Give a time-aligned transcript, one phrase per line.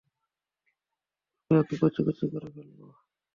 [1.51, 2.79] আমি ওকে কুঁচি কুঁচি করে ফেলব।